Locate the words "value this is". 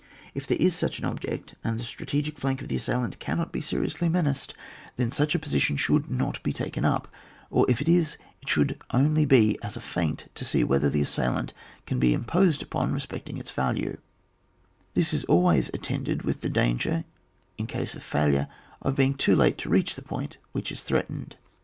13.51-15.23